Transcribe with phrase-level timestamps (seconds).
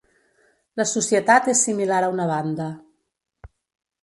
[0.79, 2.71] La societat és similar a una banda.